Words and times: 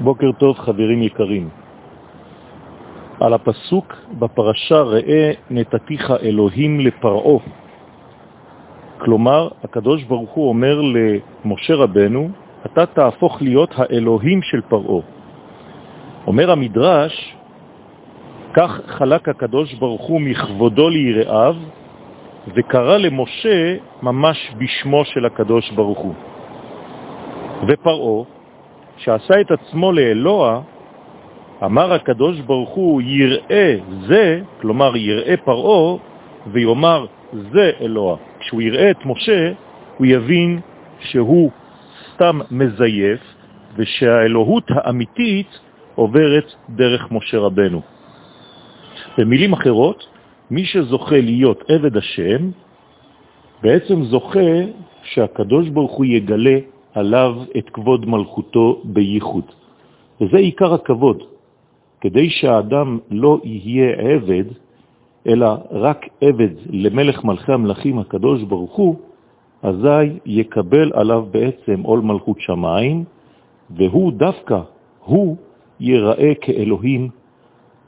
בוקר 0.00 0.32
טוב 0.32 0.58
חברים 0.58 1.02
יקרים. 1.02 1.48
על 3.20 3.34
הפסוק 3.34 3.94
בפרשה 4.18 4.80
ראה 4.80 5.32
נתתיך 5.50 6.12
אלוהים 6.22 6.80
לפרעו. 6.80 7.40
כלומר, 8.98 9.48
הקדוש 9.64 10.04
ברוך 10.04 10.30
הוא 10.30 10.48
אומר 10.48 10.80
למשה 10.80 11.74
רבנו, 11.74 12.30
אתה 12.66 12.86
תהפוך 12.86 13.42
להיות 13.42 13.74
האלוהים 13.76 14.42
של 14.42 14.60
פרעו. 14.60 15.02
אומר 16.26 16.50
המדרש, 16.50 17.34
כך 18.54 18.80
חלק 18.86 19.28
הקדוש 19.28 19.74
ברוך 19.74 20.02
הוא 20.02 20.20
מכבודו 20.20 20.88
ליראיו, 20.88 21.56
וקרא 22.54 22.96
למשה 22.96 23.76
ממש 24.02 24.52
בשמו 24.58 25.04
של 25.04 25.26
הקדוש 25.26 25.70
ברוך 25.70 25.98
הוא. 25.98 26.14
ופרעו, 27.68 28.37
שעשה 28.98 29.40
את 29.40 29.50
עצמו 29.50 29.92
לאלוה, 29.92 30.60
אמר 31.64 31.92
הקדוש 31.92 32.40
ברוך 32.40 32.70
הוא, 32.70 33.02
יראה 33.02 33.76
זה, 34.06 34.40
כלומר 34.60 34.96
יראה 34.96 35.36
פרעו, 35.36 35.98
ויאמר 36.46 37.06
זה 37.32 37.70
אלוה. 37.80 38.16
כשהוא 38.40 38.62
יראה 38.62 38.90
את 38.90 39.06
משה, 39.06 39.52
הוא 39.96 40.06
יבין 40.06 40.60
שהוא 41.00 41.50
סתם 42.14 42.40
מזייף, 42.50 43.20
ושהאלוהות 43.76 44.64
האמיתית 44.70 45.60
עוברת 45.94 46.52
דרך 46.68 47.12
משה 47.12 47.38
רבנו. 47.38 47.80
במילים 49.18 49.52
אחרות, 49.52 50.06
מי 50.50 50.64
שזוכה 50.64 51.20
להיות 51.20 51.62
עבד 51.68 51.96
השם, 51.96 52.50
בעצם 53.62 54.02
זוכה 54.02 54.50
שהקדוש 55.02 55.68
ברוך 55.68 55.92
הוא 55.92 56.04
יגלה 56.04 56.58
עליו 56.98 57.34
את 57.58 57.70
כבוד 57.70 58.06
מלכותו 58.06 58.80
בייחוד. 58.84 59.44
וזה 60.20 60.36
עיקר 60.36 60.74
הכבוד, 60.74 61.22
כדי 62.00 62.30
שהאדם 62.30 62.98
לא 63.10 63.40
יהיה 63.44 63.90
עבד, 63.96 64.44
אלא 65.26 65.48
רק 65.70 66.06
עבד 66.20 66.54
למלך 66.70 67.24
מלכי 67.24 67.52
המלכים 67.52 67.98
הקדוש 67.98 68.42
ברוך 68.42 68.74
הוא, 68.74 68.94
אזי 69.62 70.18
יקבל 70.26 70.92
עליו 70.94 71.26
בעצם 71.30 71.82
עול 71.82 72.00
מלכות 72.00 72.40
שמיים, 72.40 73.04
והוא 73.70 74.12
דווקא, 74.12 74.60
הוא 75.04 75.36
ייראה 75.80 76.32
כאלוהים 76.40 77.08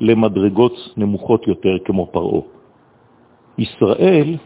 למדרגות 0.00 0.76
נמוכות 0.96 1.46
יותר 1.46 1.78
כמו 1.84 2.06
פרעו. 2.06 2.44
ישראל 3.58 4.36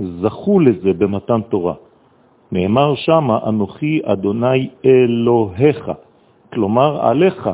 זכו 0.00 0.60
לזה 0.60 0.92
במתן 0.92 1.40
תורה. 1.48 1.74
נאמר 2.52 2.94
שם, 2.94 3.30
אנוכי 3.30 4.00
אדוני 4.04 4.68
אלוהיך, 4.84 5.90
כלומר 6.52 7.06
עליך 7.06 7.50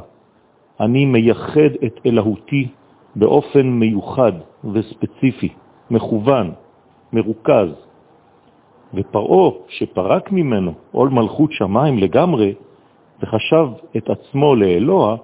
אני 0.80 1.04
מייחד 1.04 1.72
את 1.86 2.00
אלוהותי 2.06 2.68
באופן 3.16 3.66
מיוחד 3.66 4.32
וספציפי, 4.72 5.48
מכוון, 5.90 6.52
מרוכז. 7.12 7.90
ופרעו, 8.94 9.58
שפרק 9.68 10.32
ממנו 10.32 10.72
עול 10.92 11.08
מלכות 11.08 11.52
שמיים 11.52 11.98
לגמרי, 11.98 12.54
וחשב 13.22 13.66
את 13.96 14.10
עצמו 14.10 14.54
לאלוה, 14.54 15.16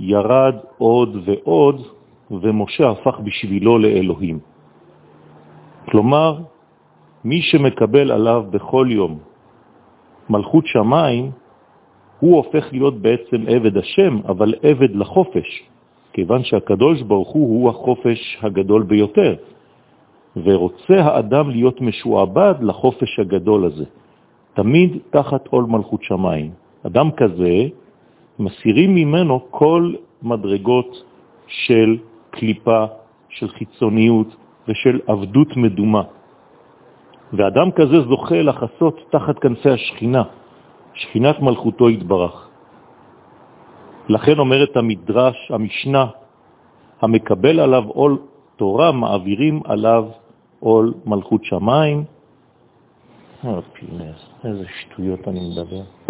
ירד 0.00 0.54
עוד 0.78 1.16
ועוד, 1.24 1.82
ומשה 2.30 2.90
הפך 2.90 3.20
בשבילו 3.20 3.78
לאלוהים. 3.78 4.38
כלומר, 5.90 6.38
מי 7.24 7.42
שמקבל 7.42 8.12
עליו 8.12 8.44
בכל 8.50 8.86
יום 8.90 9.18
מלכות 10.30 10.66
שמיים, 10.66 11.30
הוא 12.20 12.36
הופך 12.36 12.72
להיות 12.72 12.96
בעצם 13.02 13.44
עבד 13.48 13.76
השם, 13.76 14.18
אבל 14.28 14.54
עבד 14.62 14.96
לחופש, 14.96 15.62
כיוון 16.12 16.44
שהקדוש 16.44 17.02
ברוך 17.02 17.28
הוא 17.28 17.48
הוא 17.48 17.70
החופש 17.70 18.38
הגדול 18.42 18.82
ביותר, 18.82 19.34
ורוצה 20.36 20.96
האדם 21.00 21.50
להיות 21.50 21.80
משועבד 21.80 22.54
לחופש 22.60 23.18
הגדול 23.18 23.64
הזה, 23.64 23.84
תמיד 24.54 24.98
תחת 25.10 25.46
עול 25.46 25.64
מלכות 25.64 26.02
שמיים. 26.02 26.50
אדם 26.86 27.10
כזה, 27.10 27.68
מסירים 28.38 28.94
ממנו 28.94 29.40
כל 29.50 29.94
מדרגות 30.22 31.02
של 31.46 31.98
קליפה, 32.30 32.84
של 33.28 33.48
חיצוניות 33.48 34.36
ושל 34.68 35.00
עבדות 35.06 35.56
מדומה. 35.56 36.02
ואדם 37.32 37.70
כזה 37.70 38.00
זוכה 38.08 38.42
לחסות 38.42 39.00
תחת 39.10 39.38
כנפי 39.38 39.70
השכינה, 39.70 40.22
שכינת 40.94 41.40
מלכותו 41.40 41.88
התברך. 41.88 42.48
לכן 44.08 44.38
אומרת 44.38 44.76
המדרש, 44.76 45.50
המשנה, 45.50 46.06
המקבל 47.00 47.60
עליו 47.60 47.84
עול 47.88 48.18
תורה, 48.56 48.92
מעבירים 48.92 49.60
עליו 49.64 50.04
עול 50.60 50.94
מלכות 51.06 51.44
שמיים. 51.44 52.04
איזה 54.44 54.64
שטויות 54.80 55.28
אני 55.28 55.40
מדבר. 55.50 56.03